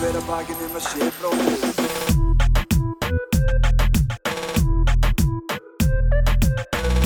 hver 0.00 0.16
að 0.16 0.28
bakinn 0.30 0.60
um 0.64 0.76
að 0.78 0.84
sé 0.86 1.08
bróðir 1.18 1.64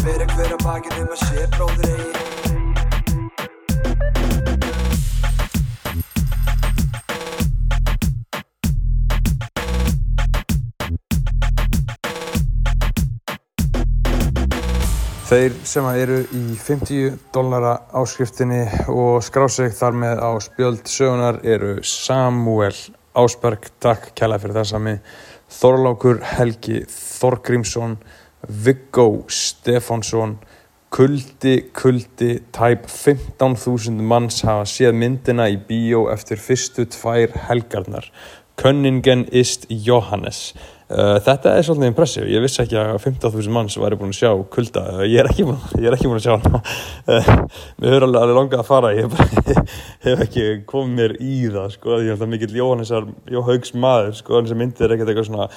Fyrir 0.04 0.30
hver 0.36 0.54
að 0.54 0.62
bakinn 0.62 1.02
um 1.02 1.10
að 1.16 1.24
sé 1.24 1.48
bróðir 1.56 2.33
Þeir 15.34 15.54
sem 15.66 15.86
eru 15.90 16.16
í 16.30 16.40
50 16.62 17.14
dollara 17.34 17.72
áskriftinni 17.98 18.60
og 18.92 19.16
skrá 19.26 19.48
sig 19.50 19.72
þar 19.74 19.96
með 19.98 20.20
á 20.22 20.30
spjöld 20.44 20.84
sögunar 20.86 21.40
eru 21.42 21.72
Samuel 21.82 22.76
Ásberg, 23.18 23.66
takk 23.82 24.12
kæla 24.14 24.38
fyrir 24.38 24.54
þessa 24.60 24.78
mig, 24.78 25.00
Þorlákur 25.50 26.20
Helgi 26.36 26.84
Þorgrímsson, 26.86 27.96
Viggo 28.46 29.24
Stefánsson, 29.26 30.36
Kuldi, 30.94 31.56
Kuldi, 31.74 32.36
tæp 32.54 32.86
15.000 32.86 34.06
manns 34.14 34.44
hafa 34.46 34.70
séð 34.70 34.94
myndina 35.02 35.48
í 35.50 35.58
bíó 35.58 36.04
eftir 36.14 36.38
fyrstu 36.38 36.86
tvær 36.94 37.34
helgarnar. 37.48 38.06
Könningen 38.54 39.26
ist 39.34 39.66
Johannes. 39.66 40.52
Uh, 40.94 41.16
þetta 41.26 41.56
er 41.58 41.64
svolítið 41.66 41.90
impressiv, 41.90 42.26
ég 42.30 42.42
vissi 42.44 42.60
ekki 42.62 42.76
að 42.78 42.92
15.000 43.02 43.50
manns 43.50 43.74
væri 43.82 43.96
búin 43.98 44.12
að 44.12 44.20
sjá 44.20 44.30
kulda, 44.54 44.84
uh, 44.92 45.00
ég 45.02 45.24
er 45.24 45.26
ekki 45.26 45.42
ég 45.82 45.88
er 45.88 45.96
ekki 45.96 46.06
búin 46.06 46.20
að 46.20 46.28
sjá 46.28 46.36
hana. 46.36 46.60
Uh, 47.08 47.30
mér 47.82 47.96
höfður 47.96 48.06
alveg, 48.06 48.20
alveg 48.20 48.38
langað 48.38 48.62
að 48.62 48.68
fara. 48.68 48.92
Ég 48.94 49.16
hef 50.06 50.22
ekki 50.28 50.44
komið 50.70 51.00
mér 51.00 51.16
í 51.18 51.38
það 51.50 51.72
sko, 51.74 51.98
ég 51.98 52.14
held 52.14 52.22
að 52.22 52.30
mikill 52.36 52.60
Jóhannesar 52.60 53.08
Jóhaugs 53.34 53.74
maður, 53.74 54.14
sko, 54.20 54.38
þessi 54.38 54.60
myndið 54.60 54.86
er 54.86 54.94
ekkert 54.94 55.10
eitthvað 55.10 55.28
svona 55.32 55.48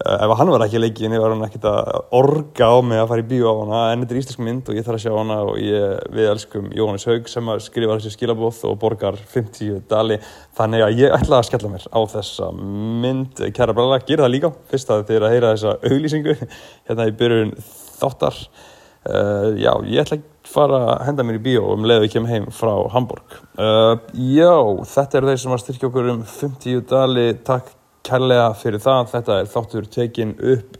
ef 0.00 0.32
hann 0.38 0.48
var 0.48 0.62
ekki 0.64 0.78
í 0.78 0.80
leikin, 0.80 1.12
ég 1.12 1.20
var 1.20 1.34
hann 1.34 1.44
ekkert 1.44 1.66
að 1.68 1.90
orga 2.16 2.70
á 2.72 2.76
mig 2.80 3.00
að 3.02 3.10
fara 3.10 3.24
í 3.24 3.26
bíó 3.28 3.52
á 3.52 3.56
hana. 3.58 3.80
En 3.92 4.02
þetta 4.02 4.14
er 4.16 4.20
íslensk 4.22 4.42
mynd 4.46 4.70
og 4.70 4.78
ég 4.78 4.86
þarf 4.86 4.96
að 4.96 5.04
sjá 5.04 5.12
hana 5.16 5.36
og 5.44 5.60
ég, 5.60 6.00
við 6.16 6.30
elskum 6.30 6.70
Jóhannes 6.76 7.06
Haug 7.10 7.28
sem 7.28 7.52
að 7.52 7.62
skrifa 7.66 7.98
þessi 7.98 8.14
skilabóð 8.14 8.62
og 8.70 8.78
borgar 8.80 9.20
50 9.34 9.84
dali. 9.90 10.18
Þannig 10.56 10.86
að 10.86 11.02
ég 11.02 11.16
ætla 11.18 11.40
að 11.40 11.46
skella 11.50 11.72
mér 11.74 11.86
á 11.92 12.00
þessa 12.14 12.50
mynd, 12.56 13.44
kæra 13.56 13.76
brala, 13.76 14.00
gera 14.08 14.24
það 14.24 14.34
líka. 14.36 14.52
Fyrst 14.72 14.92
að 14.94 15.06
þið 15.10 15.18
er 15.18 15.26
að 15.26 15.34
heyra 15.36 15.54
þessa 15.54 15.76
auglýsingu 15.90 16.36
hérna 16.88 17.08
í 17.10 17.16
byrjun 17.20 17.56
þáttar. 18.00 18.44
Uh, 19.00 19.56
já, 19.56 19.72
ég 19.88 20.04
ætla 20.04 20.20
að 20.20 20.26
fara 20.50 20.80
að 20.92 21.04
henda 21.06 21.24
mér 21.24 21.38
í 21.38 21.44
bíó 21.44 21.70
um 21.72 21.86
leið 21.88 22.02
við 22.02 22.10
kemur 22.12 22.32
heim 22.34 22.48
frá 22.52 22.72
Hamburg 22.92 23.36
uh, 23.56 23.94
já, 24.12 24.52
þetta 24.90 25.16
eru 25.16 25.30
þeir 25.30 25.40
sem 25.40 25.54
að 25.54 25.62
styrkja 25.62 25.88
okkur 25.88 26.10
um 26.12 26.20
50 26.28 26.82
dali. 26.90 27.24
Takk 27.46 27.70
kærlega 28.10 28.48
fyrir 28.58 28.82
það. 28.82 29.06
Þetta 29.14 29.38
er 29.40 29.50
þáttur 29.54 29.86
tekin 29.98 30.34
upp 30.54 30.78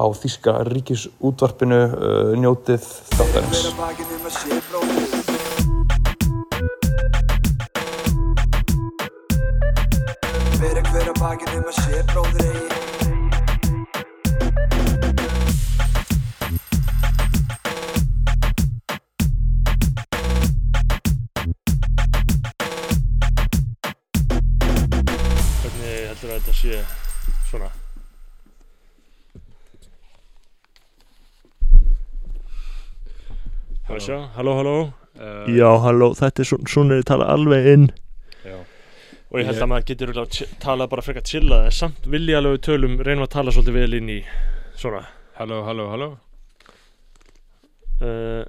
á 0.00 0.04
Þíska 0.16 0.56
ríkisútvarpinu 0.70 1.80
uh, 1.84 2.32
njótið 2.40 2.86
þáttarins. 3.12 3.66
Fyrir 10.60 10.84
hver 10.92 11.08
að 11.08 11.16
bakinn 11.20 11.56
um 11.60 11.72
að 11.72 11.82
sé 11.82 12.04
bróðir 12.12 12.46
eigi 12.50 12.79
sé 26.60 26.80
svona? 27.50 27.70
Sjá, 34.00 34.18
halló, 34.36 34.54
halló. 34.56 34.74
Uh, 35.18 35.48
Já, 35.52 35.68
halló, 35.82 36.12
þetta 36.16 36.42
er 36.44 36.48
svona, 36.48 36.68
svona 36.70 36.94
er 36.96 37.00
ég 37.02 37.08
tala 37.10 37.26
alveg 37.34 37.66
inn. 37.72 37.86
Já. 38.46 38.56
Og 39.30 39.40
ég 39.40 39.48
held 39.50 39.60
að 39.64 39.68
maður 39.72 39.86
getur 39.90 40.12
örugglega 40.12 40.32
tí- 40.36 40.48
talað 40.62 40.88
bara 40.90 41.02
frekar 41.06 41.22
chillað 41.26 41.66
En 41.68 41.74
samt 41.74 42.06
vilja 42.06 42.38
alveg 42.40 42.62
tölum, 42.66 42.96
reynum 43.04 43.26
að 43.26 43.32
tala 43.34 43.52
svolítið 43.54 43.76
vel 43.78 43.98
inn 43.98 44.08
í 44.14 44.18
svona. 44.78 45.02
Halló, 45.38 45.60
halló, 45.66 45.88
halló. 45.92 46.08
Uh, 48.00 48.44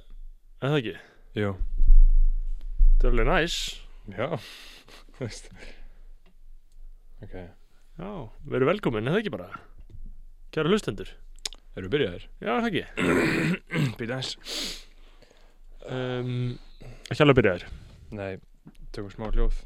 Er 0.62 0.70
það 0.70 0.78
ekki? 0.78 0.94
Jú. 1.42 1.50
Það 3.00 3.04
er 3.04 3.10
alveg 3.12 3.26
næs 3.32 3.56
Já. 4.16 4.28
Þú 5.18 5.26
veist. 5.26 5.50
Ok 7.22 7.36
Já, 8.02 8.30
veru 8.50 8.66
velkomin, 8.66 9.06
er 9.06 9.14
það 9.14 9.20
ekki 9.20 9.30
bara? 9.30 9.60
Kæra 10.50 10.70
hlustendur 10.72 11.10
Erum 11.76 11.86
við 11.86 11.92
byrjaðir? 11.92 12.24
Já, 12.42 12.50
það 12.56 12.70
ekki? 12.70 13.92
Býta 14.00 14.16
eins 14.18 14.32
Um, 15.82 16.52
ekki 17.10 17.24
alveg 17.24 17.38
byrjaðir 17.40 17.64
Nei 18.14 18.36
Tökum 18.94 19.10
smá 19.10 19.28
hljóð 19.34 19.56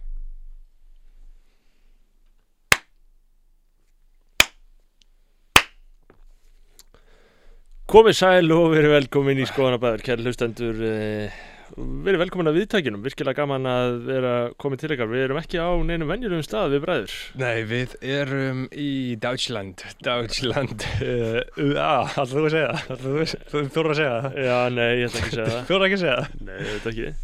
Komið 7.86 8.16
sæl 8.18 8.48
og 8.52 8.72
verið 8.72 8.96
velkomin 8.96 9.38
í 9.40 9.44
skoðanabæður, 9.46 10.02
kæri 10.08 10.24
hlustendur 10.24 10.80
uh, 10.88 11.36
Verið 11.76 12.20
velkomin 12.22 12.50
að 12.50 12.58
viðtækinum, 12.60 13.02
virkilega 13.04 13.40
gaman 13.40 13.66
að 13.70 13.96
vera 14.06 14.32
komið 14.62 14.82
til 14.82 14.90
ykkar. 14.94 15.10
Við 15.10 15.24
erum 15.26 15.40
ekki 15.40 15.58
á 15.58 15.68
neinum 15.82 16.10
venjulegum 16.12 16.46
stað 16.46 16.76
við 16.76 16.84
bræður. 16.86 17.16
Nei, 17.42 17.56
við 17.66 17.96
erum 18.06 18.62
í 18.70 18.90
Deutschland. 19.22 19.82
Deutschland 20.06 20.86
uh, 21.02 21.40
UA 21.58 21.88
Alltaf 22.06 22.34
þú 22.34 22.44
að 22.46 22.52
segja 22.54 22.74
það? 22.86 23.02
Þú, 23.02 23.14
þú 23.50 23.64
þurfa 23.76 23.94
að 23.96 24.00
segja 24.00 24.16
það? 24.16 24.38
Já, 24.46 24.58
nei, 24.76 24.90
ég 25.00 25.08
ætla 25.10 25.22
ekki 25.22 25.30
að 25.30 25.38
segja 25.38 25.48
það 25.56 25.70
Þurfa 25.70 25.88
ekki 25.88 25.98
að 25.98 26.04
segja 26.04 26.18
það? 26.20 26.36
Nei, 26.46 26.58
þetta 26.72 26.92
ekki 26.94 27.14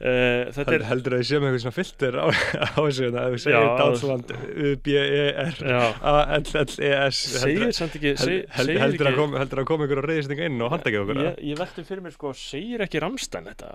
uh, 0.00 0.50
Þetta 0.54 0.64
Hel, 0.72 0.76
er, 0.80 0.84
Heldur 0.90 1.14
að 1.16 1.22
ég 1.22 1.28
sé 1.28 1.38
með 1.40 1.48
eitthvað 1.50 1.64
svona 1.64 1.76
filter 1.78 2.18
á, 2.18 2.26
á 2.26 2.78
þessu 2.80 3.04
hérna, 3.06 3.24
Ef 3.28 3.34
við 3.34 3.42
segir 3.44 3.58
Já. 3.58 3.76
Deutschland 3.80 4.34
U-B-E-R 4.70 5.60
já 5.70 5.82
A-L-L-E-S 6.12 7.22
Segir 7.44 7.72
samt 7.78 7.96
ekki, 8.00 8.14
segir 8.20 8.44
Heldur 8.54 9.10
að 9.12 9.38
heldur 9.42 9.62
að 9.64 9.68
koma 9.70 9.86
ykkur 9.88 10.02
að 10.02 10.08
reyðistinga 10.12 10.48
inn 10.50 10.60
og 10.66 10.74
handa 10.74 10.90
ekki 10.90 11.02
okkur 11.04 11.22
Ég, 11.24 11.38
ég 11.52 11.60
velti 11.62 11.86
fyrir 11.88 12.04
mér 12.08 12.16
sko, 12.16 12.34
segir 12.38 12.84
ekki 12.86 13.02
Ramstein 13.04 13.48
þetta? 13.52 13.70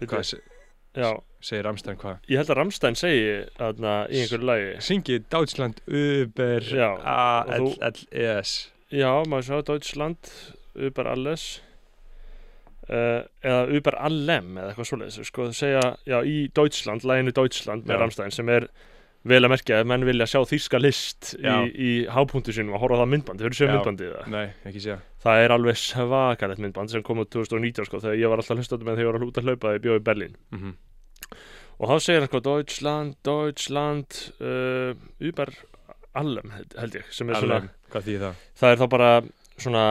Byrju, 0.00 0.08
Hvað 0.14 0.24
se- 0.30 0.40
Já, 0.96 1.10
segir 1.44 1.62
Ramstein 1.68 1.98
hvað? 2.00 2.16
ég 2.26 2.40
held 2.40 2.50
að 2.50 2.56
Ramstein 2.58 2.96
segi 2.98 3.26
þarna 3.58 3.92
í 4.10 4.22
einhverju 4.24 4.46
lagi. 4.48 4.70
Syngi 4.82 5.18
Deutschland 5.30 5.78
Uber 5.86 6.64
Já, 6.66 6.88
A-L-L-E-S 6.98 8.54
Já, 8.90 9.12
maður 9.30 9.46
sjá 9.46 9.60
Deutschland 9.68 10.32
Uber 10.74 11.06
alles 11.12 11.44
uh, 12.88 13.20
eða 13.44 13.66
Uber 13.76 13.96
allem 13.98 14.54
eða 14.56 14.70
eitthvað 14.72 14.88
svoleiðis 14.92 15.20
sko, 15.28 15.50
segja, 15.56 15.82
já, 16.08 16.18
í 16.24 16.48
Deutschland 16.56 17.04
læginu 17.04 17.34
Deutschland 17.36 17.84
með. 17.86 18.00
Ramstein 18.04 18.34
sem 18.34 18.48
er 18.48 18.68
vel 19.28 19.42
að 19.44 19.52
merkja 19.52 19.80
ef 19.82 19.88
menn 19.90 20.04
vilja 20.08 20.26
sjá 20.30 20.40
þýska 20.48 20.78
list 20.80 21.34
í, 21.36 21.42
Já. 21.44 21.56
í 21.68 21.90
hápunktu 22.08 22.54
sinum 22.56 22.72
að 22.78 22.80
horfa 22.86 22.96
á 22.96 23.00
það 23.02 23.10
myndband, 23.12 23.42
þau 23.42 23.48
eru 23.50 23.58
séu 23.58 23.66
Já. 23.68 23.72
myndbandið 23.74 24.14
það 24.14 24.30
Nei, 24.32 25.02
það 25.20 25.40
er 25.44 25.54
alveg 25.56 25.76
svakalegt 25.76 26.62
myndband 26.64 26.92
sem 26.94 27.02
kom 27.04 27.20
út 27.20 27.28
2019 27.34 27.88
sko, 27.90 28.00
þegar 28.00 28.16
ég 28.16 28.32
var 28.32 28.40
alltaf 28.40 28.56
hlustandi 28.56 28.88
með 28.88 28.96
þegar 28.96 29.04
ég 29.04 29.10
var 29.10 29.18
að 29.18 29.26
hlúta 29.26 29.42
að 29.42 29.50
hlaupa 29.50 29.66
þegar 29.66 29.76
ég 29.76 29.84
bjóði 29.84 30.00
í 30.00 30.06
Berlín 30.08 30.38
mm 30.48 30.62
-hmm. 30.62 31.36
og 31.76 31.92
þá 31.92 31.94
segir 32.06 32.20
hann 32.24 32.30
sko 32.30 32.40
Deutschland, 32.48 33.16
Deutschland 33.28 34.20
uh, 34.40 34.94
Uber 35.20 35.52
allem 36.14 36.50
held- 36.56 36.96
ég 36.96 37.12
sem 37.12 37.28
er 37.28 37.34
svona 37.44 37.60
Hvað 37.90 38.06
þýðir 38.08 38.24
það? 38.24 38.34
það 38.56 38.72
er 38.72 38.80
þá 38.80 38.86
bara 38.88 39.10
svona 39.60 39.84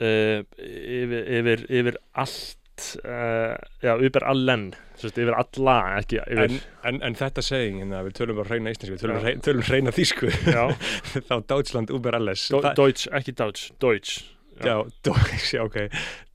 uh, 0.00 0.40
yfir, 0.58 1.24
yfir, 1.40 1.64
yfir 1.80 1.98
allt 2.24 2.90
uh, 3.04 3.56
já, 3.82 3.94
yfir 3.96 4.26
allen 4.28 4.70
yfir 4.98 5.34
alla, 5.36 5.76
ekki 6.00 6.18
yfir 6.24 6.44
En, 6.48 6.56
en, 6.90 7.02
en 7.06 7.18
þetta 7.18 7.44
segingin 7.44 7.94
að 7.94 8.08
við 8.08 8.18
tölum 8.18 8.40
bara 8.40 8.54
hreina 8.54 8.74
íslensku, 8.74 8.96
við 8.96 9.04
tölum, 9.04 9.18
Já. 9.18 9.26
hreina, 9.26 9.44
tölum 9.46 9.68
hreina 9.68 9.94
þýsku. 9.94 10.32
Já, 10.48 10.64
þá 11.28 11.36
Deutschland 11.54 11.94
Uber 11.94 12.18
alles. 12.18 12.48
Deutsch, 12.78 13.06
ekki 13.14 13.36
Deutsch, 13.38 13.70
Deutsch 13.82 14.37
Já, 14.64 14.76
já, 15.54 15.62
ok. 15.64 15.76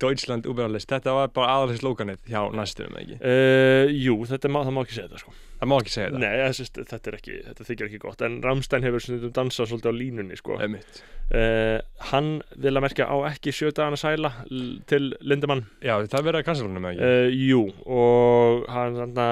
Deutschland 0.03 0.47
Uber 0.49 0.67
alles, 0.67 0.85
þetta 0.89 1.13
var 1.15 1.31
bara 1.35 1.55
aðalega 1.57 1.81
slókanið 1.81 2.19
hjá 2.31 2.41
næstum, 2.55 2.95
ekki? 2.99 3.17
Uh, 3.19 3.91
jú, 3.91 4.15
þetta 4.29 4.51
má, 4.51 4.61
má 4.69 4.81
ekki 4.83 4.97
segja 4.97 5.09
þetta 5.09 5.21
sko. 5.23 5.35
Það 5.59 5.71
má 5.71 5.75
ekki 5.79 5.93
segja 5.93 6.09
þetta? 6.09 6.21
Nei, 6.23 6.33
þessi, 6.43 6.67
þetta 6.79 7.11
er 7.11 7.17
ekki, 7.19 7.37
þetta 7.49 7.67
þykir 7.69 7.89
ekki 7.89 8.01
gott. 8.03 8.25
En 8.27 8.37
Ramstein 8.43 8.87
hefur 8.87 9.05
stundum 9.05 9.35
dansað 9.37 9.71
svolítið 9.71 9.93
á 9.93 9.99
línunni 10.01 10.39
sko. 10.39 10.59
Uh. 10.59 11.79
Hann 12.11 12.33
vil 12.59 12.73
að 12.75 12.85
merkja 12.87 13.07
á 13.07 13.15
ekki 13.31 13.53
sjötaðan 13.55 13.95
að 13.97 14.03
sæla 14.03 14.33
til 14.91 15.03
Lindemann. 15.23 15.65
Já, 15.83 15.95
það 16.11 16.27
verið 16.29 16.41
að 16.43 16.47
kansalunum, 16.51 16.89
ekki? 16.91 17.07
uh, 17.07 17.31
Jú, 17.47 17.63
og 17.87 18.67
hann 18.73 18.99
þarna 18.99 19.27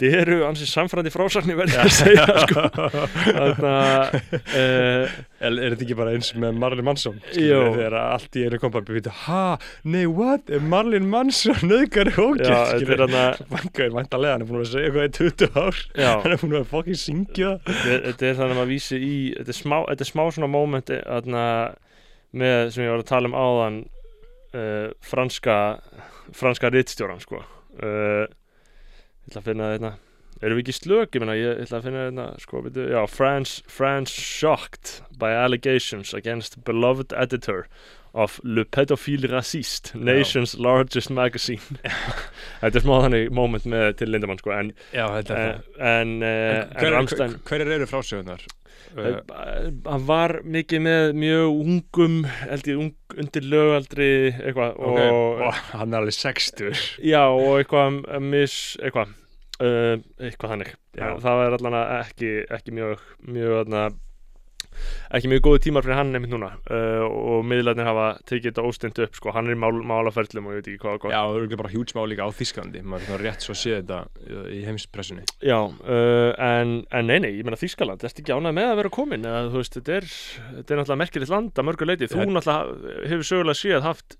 þetta 0.00 0.08
eru 0.22 0.36
ansið 0.48 0.68
samfrændi 0.70 1.10
frásagnir 1.14 1.58
verði 1.58 1.76
að 1.78 1.90
segja 1.94 2.24
sko. 2.46 2.62
þannig 2.72 3.66
að 3.68 4.16
uh, 4.22 5.12
Er, 5.42 5.56
þetta 5.74 5.84
ekki 5.84 5.96
bara 5.98 6.12
eins 6.14 6.28
með? 6.38 6.56
Jú. 7.34 7.34
skilurðu, 7.34 7.76
Þegar 7.76 7.96
allt 8.00 8.38
í 8.38 8.44
einu 8.46 8.58
kom 8.62 8.72
bara 8.74 8.96
við 8.96 9.08
ha, 9.26 9.42
nei, 9.94 10.04
what, 10.06 10.50
er 10.54 10.62
Marlon 10.72 11.08
Manson 11.10 11.58
nöðgari 11.66 12.12
þarna 13.02 13.22
Vangaður 13.52 13.96
væntalega, 13.98 14.34
hann 14.36 14.44
er 14.44 14.50
búin 14.50 14.62
að 14.62 14.70
segja 14.72 14.90
eitthvað 14.90 15.08
í 15.08 15.14
20 15.18 15.58
ár. 15.64 15.80
Já, 15.98 16.10
Hann 16.22 16.34
er 16.36 16.42
búin 16.44 16.58
að 16.60 16.68
fokkin 16.70 17.00
syngja. 17.02 17.52
Þetta 17.66 18.28
er 18.28 18.38
þannig 18.38 18.54
að 18.54 18.60
maður 18.60 18.70
vísi 18.72 19.00
í 19.02 19.16
þetta 19.38 19.54
er 19.54 19.58
smá, 19.58 19.76
þetta 19.90 20.06
er 20.06 20.10
smá 20.12 20.22
svona 20.36 20.50
moment 20.52 20.92
þarna, 20.98 21.46
með 22.42 22.60
sem 22.76 22.86
ég 22.86 22.94
var 22.94 23.02
að 23.02 23.10
tala 23.10 23.30
um 23.32 23.36
áðan 23.42 23.80
uh, 24.54 24.86
franska 25.10 25.58
franska 26.38 26.70
rittstjóran 26.72 27.20
sko. 27.22 27.42
Uh, 27.82 28.24
ég 29.22 29.32
ætla 29.32 29.42
að 29.42 29.50
finna 29.50 29.70
þetta 29.76 29.92
erum 30.42 30.58
við 30.58 30.64
ekki 30.66 30.74
slök, 30.80 31.14
ég 31.14 31.22
meina, 31.22 31.38
ég 31.38 31.62
ætla 31.62 31.78
að 31.78 31.88
finna 31.88 32.04
þetta 32.08 32.26
sko, 32.42 32.62
veitu, 32.66 32.86
já, 32.90 33.00
France, 33.10 33.62
France 33.70 34.14
shocked 34.18 34.94
by 35.20 35.30
allegations 35.38 36.12
against 36.18 36.58
beloved 36.66 37.14
editor 37.14 37.66
of 38.12 38.40
Le 38.44 38.64
Pedophile 38.64 39.30
Raciste 39.30 39.94
nation's 39.94 40.58
largest 40.58 41.10
magazine. 41.10 41.78
Þetta 42.60 42.76
er 42.76 42.84
smá 42.84 42.96
þannig 43.06 43.30
moment 43.32 43.64
með 43.64 43.86
til 44.02 44.12
Lindemann 44.12 44.40
sko, 44.42 44.52
en, 44.52 44.74
Já, 44.92 45.06
er 45.06 45.30
en, 45.32 45.62
en, 45.78 46.12
uh, 46.20 46.26
en 46.26 46.74
Hver, 46.76 46.92
Ramstein 46.98 47.38
hver, 47.38 47.46
Hverjar 47.48 47.72
eru 47.78 47.88
frásögunar? 47.88 48.44
Uh, 48.92 49.70
hann 49.86 50.04
var 50.08 50.34
mikið 50.44 50.84
með 50.84 51.14
mjög 51.16 51.60
ungum 51.62 52.16
held 52.26 52.68
ég 52.68 52.80
ung, 52.82 52.92
undir 53.16 53.46
lögaldri 53.48 54.10
eitthvað 54.34 54.76
ok, 54.76 55.00
og 55.00 55.42
Ó, 55.46 55.50
hann 55.72 55.94
er 55.94 56.02
alveg 56.02 56.16
60 56.18 56.82
já 57.08 57.22
og 57.24 57.58
eitthvað 57.62 58.02
að 58.12 58.30
miss 58.34 58.58
eitthvað 58.82 59.14
uh, 59.62 59.96
eitthvað 60.20 60.54
þannig. 60.54 60.72
Já. 60.92 61.06
það 61.24 61.38
var 61.40 61.58
allan 61.58 61.78
ekki, 62.02 62.32
ekki 62.52 62.74
mjög 62.76 63.04
mjög 63.24 63.54
þarna 63.62 63.84
ekki 65.16 65.30
mjög 65.32 65.42
góði 65.46 65.62
tímar 65.66 65.84
fyrir 65.86 65.98
hann 65.98 66.12
nefnt 66.14 66.32
núna 66.32 66.50
uh, 66.70 67.04
og 67.06 67.44
miðlarnir 67.48 67.88
hafa 67.88 68.06
tekið 68.28 68.48
þetta 68.50 68.64
óstend 68.68 69.00
upp 69.04 69.18
sko, 69.18 69.32
hann 69.36 69.50
er 69.50 69.56
í 69.56 69.60
mál, 69.62 69.72
málaferlum 69.86 70.48
og 70.48 70.56
ég 70.56 70.62
veit 70.62 70.70
ekki 70.72 70.82
hvað. 70.84 71.12
Já, 71.12 71.20
það 71.22 71.38
eru 71.42 71.58
bara 71.62 71.72
hjúts 71.74 71.96
mál 71.98 72.06
líka 72.12 72.28
á 72.28 72.30
Þísklandi 72.38 72.84
maður 72.92 73.14
er 73.18 73.24
rétt 73.28 73.46
svo 73.46 73.56
að 73.56 73.60
sé 73.62 73.74
þetta 73.80 73.98
uh, 74.08 74.46
í 74.52 74.62
heimspressunni. 74.68 75.26
Já, 75.44 75.58
uh, 75.62 76.30
en, 76.38 76.76
en 76.90 77.10
nei, 77.10 77.18
nei, 77.26 77.30
ég 77.38 77.44
meina 77.48 77.60
Þískaland, 77.60 78.04
ertu 78.08 78.24
ekki 78.24 78.36
ánægð 78.36 78.56
með 78.60 78.70
að 78.72 78.80
vera 78.82 78.94
komin? 78.98 79.28
Eða 79.28 79.50
þú 79.52 79.60
veist, 79.62 79.76
þetta 79.80 79.98
er, 80.00 80.08
þetta 80.58 80.62
er 80.76 80.80
náttúrulega 80.82 81.02
merkilegt 81.04 81.34
land 81.36 81.52
að 81.62 81.68
mörgu 81.70 81.88
leiti, 81.90 82.08
þú 82.10 82.20
Þetta- 82.22 82.38
náttúrulega 82.38 83.06
hefur 83.12 83.28
sögulega 83.32 83.60
séð 83.62 83.86
haft 83.86 84.18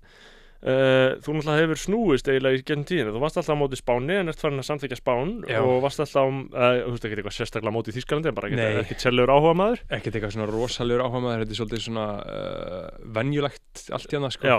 uh, 0.63 1.15
þú 1.23 1.35
náttúrulega 1.37 1.63
hefur 1.63 1.79
snúist 1.81 2.29
eiginlega 2.31 2.59
í 2.59 2.63
gennum 2.67 2.85
tíðinu, 2.87 3.13
þú 3.15 3.21
varst 3.23 3.39
alltaf 3.41 3.57
á 3.57 3.61
móti 3.61 3.79
Spáni 3.79 4.15
en 4.21 4.31
ert 4.31 4.39
farin 4.43 4.61
að 4.63 4.67
samþykja 4.69 4.99
Spán 4.99 5.33
Já. 5.49 5.59
og 5.61 5.81
varst 5.83 5.99
alltaf, 6.03 6.31
uh, 6.31 6.77
þú 6.85 6.93
veist 6.95 7.07
ekki 7.09 7.17
eitthvað 7.19 7.37
sérstaklega 7.37 7.73
á 7.73 7.77
móti 7.77 7.95
Þískalandi 7.97 8.31
en 8.31 8.37
bara 8.39 8.51
ekki, 8.51 8.69
ekki 8.83 8.99
tjellur 9.03 9.33
áhuga 9.35 9.53
maður 9.59 9.83
ekkert 9.97 10.17
eitthvað 10.19 10.35
svona 10.37 10.49
rosalegur 10.53 11.05
áhuga 11.05 11.23
maður 11.27 11.43
þetta 11.45 11.55
er 11.55 11.61
svolítið 11.61 11.85
svona 11.87 12.07
uh, 12.23 12.89
venjulegt 13.19 13.85
allt 13.99 14.15
hérna 14.17 14.31
sko. 14.33 14.47
Já, 14.51 14.57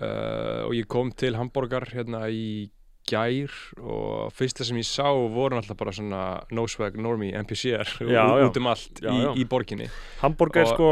uh, 0.00 0.60
og 0.68 0.76
ég 0.78 0.88
kom 0.90 1.12
til 1.12 1.34
Hamborgar 1.38 1.88
hérna 1.94 2.26
í 2.32 2.70
gær 3.10 3.50
og 3.80 4.30
fyrsta 4.36 4.62
sem 4.66 4.76
ég 4.78 4.86
sá 4.86 5.08
voru 5.10 5.56
alltaf 5.58 5.78
bara 5.80 5.92
svona 5.96 6.20
Noswag, 6.54 6.98
Normie, 7.00 7.32
NPCR 7.40 7.88
Já, 8.06 8.22
já. 8.22 8.44
út 8.46 8.58
um 8.60 8.68
allt 8.70 9.00
í, 9.02 9.16
í 9.40 9.46
borginni. 9.50 9.88
Hamburg 10.20 10.60
er 10.60 10.68
Og- 10.68 10.74
sko 10.76 10.90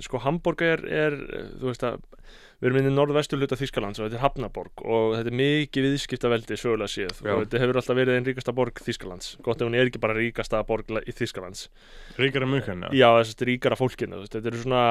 sko 0.00 0.20
Hamburg 0.24 0.62
er, 0.64 0.80
er 0.88 1.16
þú 1.60 1.66
veist 1.68 1.84
að 1.84 1.98
við 2.60 2.68
erum 2.68 2.78
inn 2.80 2.90
í 2.90 2.92
norðvestur 2.92 3.40
hluta 3.40 3.56
Þískalands 3.56 4.00
og 4.00 4.06
þetta 4.06 4.18
er 4.18 4.24
Hafnaborg 4.24 4.82
og 4.84 5.14
þetta 5.16 5.30
er 5.32 5.36
mikið 5.40 5.86
viðskiptaveldi 5.86 6.58
sögulega 6.60 6.92
séð. 6.92 7.22
Já. 7.24 7.32
og 7.32 7.44
þetta 7.44 7.62
hefur 7.62 7.80
alltaf 7.80 7.98
verið 8.00 8.18
einn 8.18 8.26
ríkasta 8.28 8.54
borg 8.56 8.82
Þískalands 8.84 9.30
gott 9.46 9.62
ef 9.62 9.70
hún 9.70 9.78
er 9.78 9.88
ekki 9.88 10.02
bara 10.02 10.16
ríkasta 10.18 10.60
borg 10.68 10.92
í 11.00 11.14
Þískalands 11.16 11.70
Ríkara 12.20 12.48
munkan 12.50 12.84
já. 12.92 13.08
Þess 13.16 13.38
að 13.38 13.46
ríkara 13.48 13.80
fólkinu 13.80 14.20
þetta 14.26 14.52
eru 14.52 14.60
svona 14.60 14.84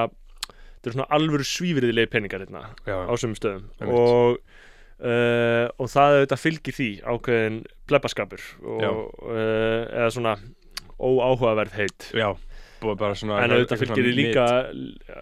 þetta 0.49 0.89
eru 0.89 0.97
svona 0.97 1.09
alvöru 1.19 1.45
svífriðilegi 1.45 2.11
peningar 2.15 2.45
hérna 2.45 2.65
já, 2.87 2.97
á 3.05 3.13
sumum 3.19 3.37
stöðum. 3.37 3.69
Og 3.85 4.39
uh, 5.05 5.65
og 5.77 5.91
það 5.93 6.17
auðvitað 6.17 6.45
fylgir 6.45 6.79
því 6.79 6.91
ákveðin 7.05 7.63
plebaskapur 7.89 8.45
og, 8.65 9.01
uh, 9.29 9.83
eða 9.85 10.13
svona 10.15 10.37
óáhugaverð 10.99 11.75
heit. 11.77 12.09
Já 12.17 12.33
búið 12.81 12.99
bara 13.01 13.17
svona 13.19 13.39
en 13.43 13.53
auðvitað 13.55 13.81
fylgir 13.83 14.07
því 14.07 14.13
líka 14.17 14.45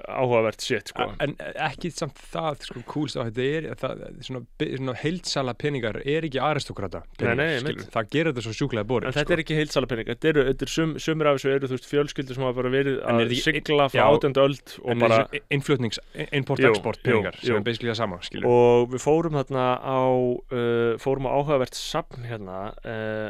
áhugavert 0.07 0.63
shit 0.63 0.91
sko. 0.91 1.07
En 1.23 1.35
ekki 1.67 1.91
samt 1.93 2.19
það, 2.33 2.67
sko, 2.69 2.83
coolst 2.89 3.19
á 3.19 3.25
þetta 3.27 3.47
er, 3.57 3.69
það, 3.81 4.03
svona, 4.27 4.43
svona 4.67 4.97
heildsala 5.01 5.55
peningar 5.59 6.01
er 6.03 6.27
ekki 6.27 6.41
aristokrata 6.43 7.03
það 7.17 8.11
gerir 8.13 8.31
þetta 8.31 8.45
svo 8.45 8.55
sjúklega 8.55 8.87
borið 8.87 9.09
en 9.09 9.17
þetta 9.17 9.35
er 9.35 9.43
ekki 9.43 9.57
heilsala 9.57 9.89
pening 9.89 10.11
þetta 10.11 10.31
eru, 10.31 10.45
þetta 10.49 10.67
eru 10.67 10.73
sum, 10.73 10.93
sumir 11.01 11.29
af 11.29 11.39
þessu 11.39 11.53
eru 11.53 11.69
þú 11.69 11.77
veist 11.77 11.89
fjölskyldur 11.91 12.37
sem 12.37 12.45
hafa 12.47 12.57
bara 12.59 12.73
verið 12.73 12.99
En 13.01 13.21
er 13.21 13.31
að 13.31 13.41
sigla 13.43 13.89
frá 13.91 13.99
já, 13.99 14.05
átjöndu 14.05 14.43
öld 14.43 14.75
og 14.83 14.93
en 14.93 15.03
bara 15.03 15.19
innflutnings, 15.53 16.01
import-export 16.27 17.01
jú, 17.01 17.07
peningar 17.09 17.39
sem 17.41 17.57
er 17.57 17.65
basically 17.65 17.93
það 17.93 17.99
sama 18.01 18.21
skilur. 18.25 18.47
og 18.51 18.93
við 18.93 19.03
fórum 19.03 19.39
þarna 19.39 19.67
á 19.81 20.01
uh, 20.07 20.93
fórum 21.01 21.29
á 21.29 21.31
áhugavert 21.37 21.77
safn 21.77 22.27
hérna 22.27 22.61
uh, 22.83 23.29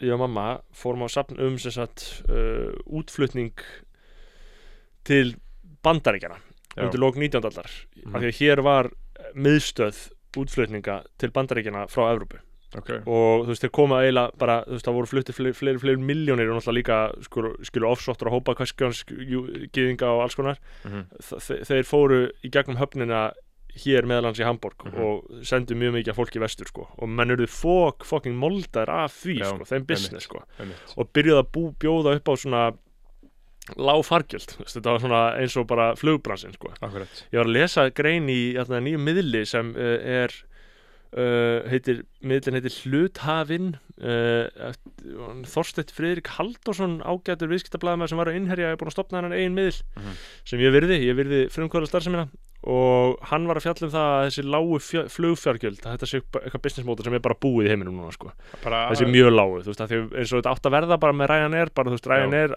ég 0.00 0.12
og 0.12 0.18
mamma 0.20 0.60
fórum 0.76 1.06
á 1.06 1.08
safn 1.08 1.38
um 1.40 1.56
sagt 1.58 2.22
uh, 2.28 2.72
útflutning 2.86 3.52
til 5.06 5.36
bandaríkjana 5.84 6.38
Já. 6.76 6.84
undir 6.84 7.00
lók 7.00 7.16
19. 7.16 7.40
aldar 7.44 7.70
Mhm. 8.04 8.14
af 8.16 8.22
því 8.22 8.28
að 8.28 8.38
hér 8.40 8.62
var 8.62 8.90
miðstöð 9.34 10.10
útflutninga 10.36 11.04
til 11.18 11.30
bandaríkjana 11.30 11.86
frá 11.88 12.12
Evrópu 12.12 12.38
okay. 12.76 12.98
og 13.06 13.46
þú 13.46 13.48
veist 13.48 13.62
þeir 13.64 13.72
koma 13.72 14.02
eiginlega 14.02 14.36
bara 14.38 14.64
þú 14.66 14.72
veist 14.76 14.86
það 14.86 14.94
voru 14.98 15.06
fluttir 15.06 15.34
fleiri, 15.34 15.54
fleiri, 15.54 15.78
fleiri 15.78 16.02
miljónir 16.02 16.50
og 16.50 16.58
náttúrulega 16.58 16.76
líka 16.76 16.98
skulu 17.64 17.88
offsóttur 17.88 18.28
og 18.28 18.36
hópa 18.42 18.54
kvæskjáns 18.58 19.04
gýðinga 19.08 20.02
og 20.12 20.22
alls 20.26 20.34
konar 20.36 20.58
Mhm. 20.84 21.06
Þe- 21.22 21.64
þeir 21.64 21.84
fóru 21.88 22.30
í 22.44 22.50
gegnum 22.50 22.76
höfnina 22.76 23.32
hér 23.84 24.06
meðalans 24.08 24.38
í 24.40 24.44
Hamburg 24.46 24.76
Mhm. 24.86 25.02
og 25.04 25.44
sendu 25.44 25.74
mjög 25.76 25.92
mikið 25.98 26.08
af 26.12 26.16
fólki 26.16 26.40
vestur 26.40 26.66
sko. 26.70 26.86
Og 26.98 27.08
menn 27.08 27.30
eruðu 27.34 27.48
fók 27.52 28.04
fokking 28.08 28.34
moldar 28.36 28.88
af 28.88 29.12
því 29.12 29.38
Já, 29.40 29.50
sko, 29.52 29.64
þeim 29.68 29.86
business 29.86 30.24
sko. 30.24 30.42
og 30.96 31.12
byrjuðu 31.12 31.42
að 31.42 31.50
bú, 31.52 31.74
bjóða 31.78 32.16
upp 32.16 32.28
á 32.28 32.34
svona 32.36 32.64
lág 33.76 34.04
fargjöld, 34.06 34.52
þetta 34.62 34.92
var 34.92 35.00
svona 35.02 35.22
eins 35.40 35.56
og 35.58 35.66
bara 35.66 35.94
flugbransin 35.98 36.52
sko. 36.54 36.68
Akkurat. 36.80 37.08
Ég 37.32 37.38
var 37.40 37.46
að 37.46 37.52
lesa 37.56 37.90
grein 37.90 38.28
í 38.30 38.54
hérna, 38.54 38.78
nýjum 38.80 39.02
miðli 39.02 39.44
sem 39.46 39.72
uh, 39.74 39.98
er 40.22 40.30
uh, 41.16 41.68
heitir, 41.68 42.04
miðlinn 42.22 42.54
heitir 42.60 42.76
Hluthafinn 42.84 43.74
uh, 44.02 44.72
Þorstedt 45.50 45.90
Friðrik 45.94 46.28
Halldórsson 46.36 47.00
ágætur 47.02 47.50
viðskiptablaðum 47.50 48.06
sem 48.08 48.18
var 48.20 48.30
að 48.30 48.38
innherja 48.40 48.70
er 48.72 48.76
búin 48.80 48.90
að 48.92 48.96
stopna 48.98 49.18
hennan 49.20 49.34
eigin 49.36 49.54
miðl 49.56 49.82
Mhm. 49.96 50.16
sem 50.44 50.60
ég 50.60 50.72
virði, 50.74 50.98
ég 51.02 51.16
virði 51.18 51.40
frumkvöla 51.50 51.88
starfsemina 51.90 52.28
og 52.66 53.20
hann 53.30 53.44
var 53.46 53.60
að 53.60 53.66
fjalla 53.68 53.86
um 53.86 53.92
það 53.92 54.12
að 54.12 54.24
þessi 54.26 54.44
lágu 54.50 54.78
flugfjárgjöld 55.14 55.82
þetta 55.84 56.08
sé 56.10 56.20
eitthvað 56.22 56.62
business 56.64 56.86
model 56.88 57.06
sem 57.06 57.14
er 57.14 57.22
bara 57.22 57.38
búið 57.38 57.68
í 57.68 57.70
heiminum 57.70 58.00
núna 58.00 58.14
sko. 58.14 58.32
Þessi 58.66 59.06
mjög 59.10 59.30
lágu, 59.36 59.60
þú 59.62 59.70
veist, 59.70 59.84
að 59.84 59.92
því 59.92 60.00
eins 60.18 60.32
og 60.32 60.40
þetta 60.40 60.54
átt 60.56 60.66
að 60.66 60.74
verða 60.74 60.98
bara 61.04 61.14
með 61.14 61.30
Ryanair, 61.30 61.70
bara 61.76 61.92
þú 61.92 61.98
veist, 61.98 62.08
Ryanair 62.10 62.56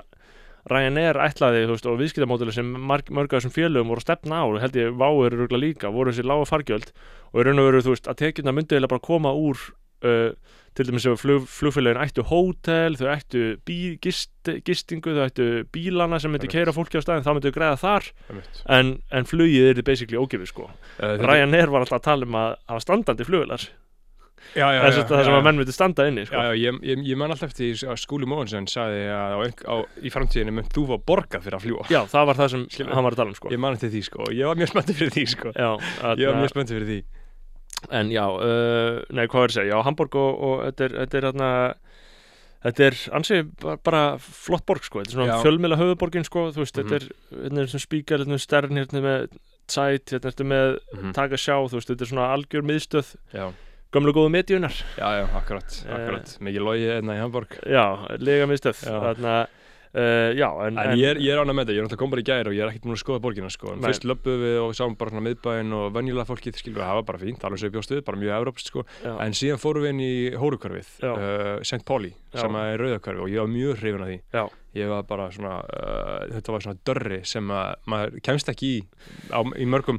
Ryanair 0.70 1.20
ætlaði, 1.24 1.62
þú 1.68 1.76
veist, 1.76 1.88
og 1.90 2.00
viðskiptamódeli 2.02 2.54
sem 2.54 2.72
mörg 2.90 3.12
af 3.14 3.38
þessum 3.38 3.54
félögum 3.56 3.94
voru 3.94 4.02
að 4.02 4.08
stefna 4.08 4.42
á 4.42 4.46
og 4.50 4.58
held 4.64 4.80
ég 4.82 4.98
váur 5.00 5.38
eru 5.38 5.62
líka, 5.62 5.94
voru 5.94 6.12
þessi 6.12 6.26
lága 6.28 6.50
fargjöld 6.50 6.90
og 7.32 7.40
í 7.40 7.46
raun 7.46 7.62
og 7.62 7.70
veru, 7.70 7.84
þú 7.86 7.94
veist, 7.94 8.10
að 8.10 8.20
tekjuna 8.26 8.54
myndi 8.54 8.76
eiginlega 8.76 8.92
bara 8.92 9.06
koma 9.06 9.32
úr 9.34 9.62
uh, 10.08 10.56
til 10.78 10.88
dæmis 10.88 11.06
ef 11.10 11.20
flug, 11.20 11.48
flugfélögin 11.50 12.00
ættu 12.00 12.24
hótel, 12.30 12.96
þau 13.00 13.10
ættu 13.12 13.42
bí, 13.68 13.98
gist, 14.04 14.32
gistingu, 14.68 15.12
þau 15.18 15.26
ættu 15.28 15.48
bílana 15.76 16.22
sem 16.22 16.32
myndi 16.32 16.48
Einmitt. 16.48 16.56
keira 16.56 16.76
fólki 16.76 17.02
á 17.02 17.04
staðin, 17.04 17.26
þá 17.26 17.34
myndi 17.36 17.50
þau 17.52 17.58
greiða 17.58 17.82
þar. 17.82 18.08
En, 18.78 18.94
en 19.12 19.28
flugið 19.28 19.74
er 19.74 19.84
basically 19.84 20.22
ógefið, 20.22 20.52
sko. 20.54 20.70
Uh, 21.02 21.18
Ryanair 21.20 21.74
var 21.74 21.84
alltaf 21.84 22.00
að 22.00 22.08
tala 22.08 22.30
um 22.30 22.40
að 22.40 22.56
hafa 22.72 22.86
standandi 22.86 23.28
flugvélar. 23.28 23.68
Já, 24.56 24.66
já, 24.72 24.80
þess 24.86 24.96
já, 24.96 25.02
að 25.04 25.10
það 25.12 25.26
sem 25.28 25.36
að 25.36 25.44
menn 25.46 25.58
myndi 25.60 25.74
standa 25.76 26.06
inni, 26.08 26.24
sko. 26.26 26.40
Já, 26.40 26.54
já, 26.56 26.60
ég, 26.64 26.78
ég, 26.88 27.02
ég 27.12 27.18
man 27.20 27.34
alltaf 27.34 27.52
eftir 27.52 27.82
að 27.92 28.00
Skúli 28.00 28.30
Móhansson 28.30 28.70
sagði 28.72 29.02
að 29.12 29.36
á, 29.36 29.40
á, 29.68 29.76
í 30.00 30.12
framtíðinu 30.14 30.54
mynd 30.56 30.72
þú 30.74 30.86
var 30.94 31.02
borgað 31.12 31.44
fyrir 31.44 31.58
að 31.60 31.66
fljúa 31.68 31.84
Já, 31.92 32.00
það 32.10 32.30
var 32.32 32.40
það 32.40 32.52
sem 32.54 32.64
Skilur. 32.72 32.94
hann 32.96 33.06
var 33.06 33.18
að 33.18 33.20
tala 33.20 33.34
um 33.34 33.38
sko. 33.38 33.52
Ég 33.52 33.62
man 33.62 33.76
eftir 33.76 33.92
því 33.94 34.02
sko, 34.08 34.30
ég 34.32 34.50
var 34.50 34.62
mjög 34.62 34.72
spenntið 34.72 35.02
fyrir 35.02 35.14
því 35.18 35.26
sko. 35.36 35.52
Já, 35.54 35.70
Ég 36.16 36.32
var 36.32 36.40
mjög 36.40 36.54
spenntið 36.56 36.80
fyrir 36.80 36.90
því 36.94 37.00
en 37.92 38.10
já, 38.12 38.26
uh, 38.28 39.00
nei, 39.16 39.28
hvað 39.28 39.44
er 39.44 39.50
að 39.50 39.56
segja 39.60 39.76
Já, 39.76 39.84
Hamburg 39.88 40.16
og, 40.16 40.42
og 40.44 40.64
þetta 40.68 40.84
er 40.90 40.96
þetta 41.06 41.18
er, 41.22 41.28
atna, 41.30 41.50
þetta 42.66 42.84
er 42.90 42.98
ansi 43.20 43.38
bara, 43.86 44.02
flott 44.20 44.66
borg 44.68 44.84
sko, 44.84 45.00
þetta 45.04 45.14
er 45.14 45.18
svona 45.20 45.30
Já. 45.38 45.44
fjölmila 45.46 45.78
höfuborgin 45.80 46.26
sko, 46.28 46.50
þú 46.52 46.64
veist, 46.66 46.76
Mhm. 46.78 46.90
þetta 46.90 46.96
er 46.96 47.46
hérna 47.50 47.62
er 47.64 47.68
sem 47.68 47.80
spíkar, 47.80 48.20
hérna 48.26 48.34
er 48.36 48.44
stern, 48.44 48.76
hérna 48.76 49.00
er 49.00 49.08
með 49.08 49.38
Zeit, 49.70 50.06
hérna 50.10 50.32
er 50.34 50.46
með 50.46 50.80
Mhm. 50.98 51.14
taka 51.14 51.36
sjá, 51.38 51.56
þú 51.70 51.78
veist, 51.78 51.88
þetta 51.90 52.02
er 52.02 52.12
svona 52.12 52.34
algjör 52.34 52.64
miðstöð 52.66 53.16
Já, 53.34 53.54
gömlu 53.94 54.12
góðu 54.14 54.32
mediunar 54.32 54.74
já, 54.98 55.08
já, 55.22 55.26
akkurat, 55.38 55.86
Eh. 55.88 55.94
akkurat 55.96 56.38
Mikið 56.42 56.62
logi 56.66 56.88
hérna 56.90 57.16
í 57.16 57.22
Hamburg 57.22 57.50
Já, 57.66 58.18
lega 58.20 58.46
miðstöð 58.50 58.84
Já. 58.84 59.00
Þarna, 59.00 59.48
uh, 59.96 60.30
já, 60.38 60.48
en, 60.68 60.78
En 60.78 60.94
ég 61.00 61.10
er, 61.14 61.20
ég 61.24 61.34
er 61.34 61.42
ánægð 61.42 61.56
með 61.58 61.64
þetta, 61.66 61.74
ég 61.74 61.80
er 61.80 61.86
náttúrulega 61.88 62.02
kom 62.04 62.14
bara 62.14 62.24
í 62.24 62.28
gær 62.30 62.50
og 62.50 62.56
ég 62.58 62.64
er 62.66 62.72
ekkert 62.72 62.86
múin 62.90 62.98
að 62.98 63.02
skoða 63.04 63.22
borgina 63.24 63.50
sko. 63.54 63.74
En. 63.74 63.82
Fyrst 63.86 64.06
löpum 64.10 64.40
við 64.44 64.58
og 64.64 64.74
sáum 64.78 64.96
bara 65.00 65.14
svona 65.14 65.26
miðbæinn 65.30 65.76
og 65.80 65.88
venjulega 65.96 66.28
fólkið, 66.30 66.60
skilur 66.62 66.84
það 66.86 66.98
var 67.00 67.06
bara 67.10 67.22
fínt, 67.24 67.44
alveg 67.48 67.60
sem 67.64 67.70
við 67.70 67.76
bjóst 67.78 67.94
við, 67.96 68.04
bara 68.10 68.22
mjög 68.24 68.36
európst 68.40 68.72
sko. 68.74 68.86
já, 69.04 69.14
En 69.26 69.38
síðan 69.40 69.62
fórum 69.64 69.86
við 69.88 69.94
inn 69.96 70.04
í 70.06 70.14
hórukörfið, 70.40 70.90
Já. 71.02 71.12
uh, 71.14 71.64
St. 71.64 71.84
Pauli, 71.86 72.14
sem 72.36 72.60
er 72.62 72.78
rauðakörfi 72.84 73.24
og 73.26 73.30
ég 73.34 73.42
var 73.44 73.54
mjög 73.56 73.80
hrifin 73.84 74.06
af 74.06 74.12
því. 74.14 74.20
já, 74.34 74.44
Ég 74.78 74.86
var 74.86 75.02
bara 75.10 75.32
svona, 75.34 75.56
uh, 75.66 76.28
þetta 76.30 76.52
var 76.54 76.62
svona 76.62 76.78
dörri 76.86 77.18
sem 77.26 77.48
að 77.50 77.72
maður 77.90 78.20
kemst 78.22 78.52
ekki 78.54 78.68
í 78.78 78.84
á, 79.34 79.42
í 79.58 79.66
mörgum 79.66 79.98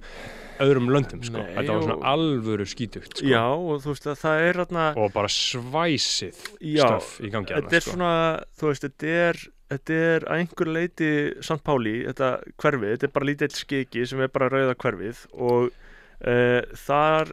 öðrum 0.65 0.91
löndum 0.93 1.23
sko. 1.27 1.39
Nei, 1.43 1.55
Þetta 1.57 1.77
var 1.77 1.87
svona 1.87 2.11
alvöru 2.15 2.67
skítugt 2.69 3.17
sko. 3.21 3.27
já, 3.31 3.45
og 3.49 3.81
þú 3.85 3.95
veist 3.95 4.07
að 4.13 4.19
það 4.25 4.45
er 4.49 4.61
þarna 4.65 4.85
og 5.05 5.13
bara 5.15 5.31
svæsið 5.37 6.41
stöf 6.45 7.09
í 7.25 7.31
gangi 7.33 7.55
þetta 7.57 7.77
er 7.79 7.85
sko. 7.85 7.95
svona, 7.95 8.13
þú 8.61 8.71
veist, 8.71 8.87
þetta 8.89 9.15
er 9.25 9.41
þetta 9.71 9.99
er 10.11 10.25
að 10.27 10.41
einhver 10.41 10.73
leiti 10.75 11.11
St. 11.41 11.61
Páli, 11.67 11.95
þetta 12.09 12.31
hverfið, 12.59 12.91
þetta 12.97 13.07
er 13.09 13.15
bara 13.15 13.29
lítill 13.31 13.53
skiki 13.55 14.07
sem 14.11 14.21
er 14.25 14.33
bara 14.35 14.49
rauða 14.51 14.75
hverfið 14.83 15.21
og 15.39 15.71
þar 16.21 17.31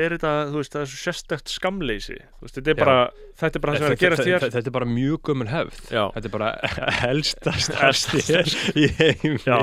er 0.00 0.14
þetta, 0.14 0.30
þú 0.48 0.60
veist, 0.60 0.72
það 0.72 0.84
er 0.84 0.88
svo 0.90 1.00
sérstakt 1.02 1.52
skamleysi, 1.52 2.16
þú 2.38 2.46
veist, 2.46 2.56
þetta 2.56 2.72
er 2.72 2.78
bara 2.80 2.94
þetta 3.40 3.58
er 3.58 3.64
bara 3.64 3.74
það 3.74 3.80
sem 3.82 3.86
er 3.86 3.96
að 3.96 4.02
gerast 4.04 4.28
hér. 4.30 4.46
Þetta 4.54 4.70
er 4.70 4.76
bara 4.78 4.88
mjög 4.88 5.18
gömul 5.28 5.48
hefð. 5.50 5.82
Já. 5.92 6.02
Þetta 6.14 6.30
er 6.30 6.34
bara 6.38 6.50
helsta 7.02 7.54
starfstér 7.66 8.54
í 8.80 8.86
heimi. 9.00 9.36
Já, 9.44 9.58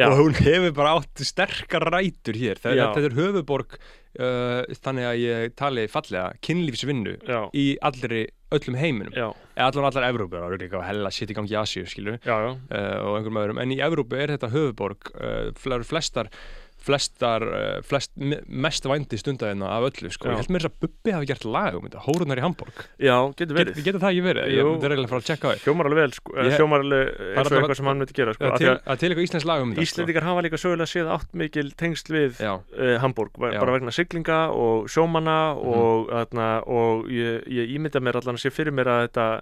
já. 0.00 0.06
og 0.08 0.16
hún 0.22 0.38
hefur 0.40 0.74
bara 0.78 0.96
átt 1.00 1.24
sterkar 1.28 1.88
rætur 1.92 2.38
hér. 2.40 2.60
Þetta, 2.62 2.88
þetta 2.96 3.10
er 3.10 3.18
höfuborg 3.20 3.76
uh, 3.76 4.78
þannig 4.80 5.08
að 5.10 5.20
ég 5.24 5.54
tali 5.60 5.86
fallega 5.92 6.30
kynlífsvinnu 6.46 7.16
í 7.52 7.66
allri 7.84 8.24
öllum 8.56 8.76
heiminum. 8.78 9.12
Eða 9.56 9.70
allan 9.72 9.88
allar 9.88 10.04
Evrópu, 10.06 10.36
það 10.38 10.52
eru 10.52 10.60
líka 10.62 10.82
hella 10.86 11.10
sitt 11.12 11.32
í 11.32 11.36
gangi 11.36 11.52
í 11.52 11.58
Asíu 11.58 11.88
skilu 11.90 12.14
já, 12.22 12.36
já, 12.46 12.52
uh, 12.54 13.00
og 13.02 13.16
einhverjum 13.18 13.40
öðrum, 13.42 13.58
en 13.64 13.72
í 13.74 13.80
Evrópu 13.82 14.20
er 14.22 14.32
þetta 14.36 14.52
höfuborg 14.52 15.10
uh, 15.18 15.48
fl- 15.58 15.82
flestar 15.88 16.30
flestar, 16.86 17.42
uh, 17.42 17.80
flest, 17.86 18.12
me- 18.16 18.38
mest 18.46 18.86
vændi 18.86 19.18
stundaðina 19.18 19.66
af 19.76 19.88
öllu, 19.90 20.10
sko, 20.14 20.30
ég 20.30 20.38
held 20.40 20.52
mér 20.54 20.62
þess 20.64 20.70
að 20.70 20.76
Bubbi 20.86 21.14
hafi 21.16 21.28
gert 21.32 21.44
lag 21.50 21.74
um 21.78 21.86
þetta, 21.88 22.02
Hórunar 22.06 22.38
í 22.40 22.44
Hamburg 22.44 22.82
já, 23.02 23.16
getur 23.36 23.56
Get, 23.58 23.72
verið 23.74 23.80
getur 23.88 24.00
það 24.04 24.12
ekki 24.14 24.24
verið? 24.26 24.46
Jú. 24.54 24.66
Ég 24.76 24.86
er 24.86 24.94
eiginlega 24.94 25.06
að 25.06 25.12
fara 25.14 25.22
að 25.24 25.28
checka 25.30 25.46
á 25.46 25.50
því 25.56 25.64
hljómar 25.66 25.90
alveg 25.90 26.00
vel, 26.04 26.14
sko, 26.20 26.36
Ég- 26.46 26.56
hljómar 26.60 26.84
alveg 26.86 27.04
eins 27.06 27.36
og 27.36 27.50
bara- 27.50 27.60
eitthvað 27.60 27.76
sem 27.80 27.86
hann 27.90 27.98
myndi 28.02 28.16
gera, 28.20 28.34
sko, 28.38 28.52
til, 28.56 28.72
að 28.76 28.98
til 29.02 29.10
eitthvað 29.10 29.26
íslensk 29.28 29.46
lag 29.50 29.62
um 29.66 29.74
þetta 29.74 29.86
Íslendingar 29.86 30.22
hafa 30.30 30.44
líka 30.46 30.60
sögulega 30.62 30.90
séð 30.94 31.12
átt 31.16 31.34
mikil 31.34 31.70
tengsl 31.76 32.12
við 32.16 32.30
sko. 32.38 32.54
Uh, 32.78 32.98
Hamburg, 33.02 33.32
Já. 33.36 33.50
Mhm. 33.50 33.60
bara 33.60 33.72
vegna 33.78 33.90
siglinga 33.92 34.40
og 34.54 34.86
sjómanna 34.88 35.38
og, 35.56 36.08
þarna, 36.14 36.50
og 36.66 37.08
ég, 37.10 37.42
ég 37.50 37.74
ímynda 37.76 38.00
mér 38.00 38.20
allan 38.22 38.36
að 38.38 38.44
sé 38.46 38.50
fyrir 38.54 38.72
mér 38.72 38.86
að 38.86 39.08
þetta 39.08 39.40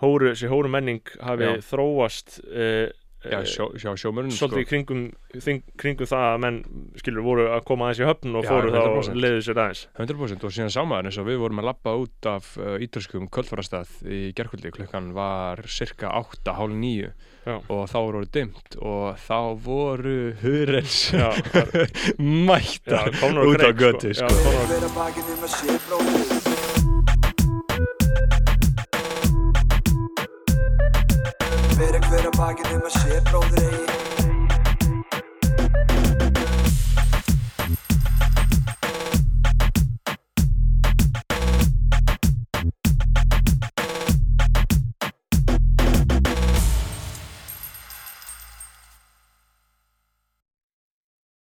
hóru, 0.00 0.30
þessi 0.32 0.48
hóru 0.48 0.70
menning 0.70 1.02
hafi 1.20 1.42
Já. 1.42 1.58
þróast 1.72 2.38
uh, 2.46 2.90
já, 3.32 3.38
sjó, 3.48 3.66
sjá 3.78 3.92
sjómörnum 4.02 4.34
svolítið 4.34 4.62
í 4.62 4.66
kringum, 4.68 5.02
þing, 5.44 5.62
kringum 5.80 6.08
það 6.10 6.24
að 6.28 6.40
menn 6.44 6.58
skilur 7.00 7.26
voru 7.26 7.44
að 7.54 7.62
koma 7.68 7.82
aðeins 7.88 8.02
í 8.02 8.08
höfn 8.08 8.38
og 8.38 8.46
Já, 8.46 8.50
fóru 8.50 8.72
þá 8.74 8.78
100%. 8.82 9.20
leiðu 9.24 9.40
sér 9.46 9.60
aðeins. 9.64 9.82
100% 9.98 10.46
og 10.48 10.54
síðan 10.56 10.74
sá 10.74 10.80
maður 10.84 11.10
eins 11.10 11.20
og 11.22 11.28
við 11.28 11.40
vorum 11.44 11.62
að 11.62 11.68
labba 11.70 11.90
út 12.02 12.30
af 12.32 12.44
uh, 12.60 12.64
ítalskum 12.84 13.30
kvöldfarastað 13.32 13.88
í 14.08 14.20
gerkvöldi 14.38 14.74
klukkan 14.74 15.06
var 15.16 15.56
cirka 15.70 16.06
8, 16.18 16.56
hálf 16.58 16.74
9 16.74 17.12
Já. 17.48 17.54
og 17.72 17.82
þá 17.88 17.98
voru 17.98 18.24
demmt 18.34 18.70
og 18.84 19.04
þá 19.24 19.38
voru 19.64 20.18
hurens 20.42 20.98
á 21.16 21.32
út 23.48 23.56
á 23.56 23.72
kreik, 23.72 23.80
götu 23.80 24.12
sko. 24.18 26.27
Bakið 32.38 32.76
um 32.76 32.86
að 32.86 33.00
sé 33.00 33.18
bróðir 33.26 33.66
eigi 33.66 34.07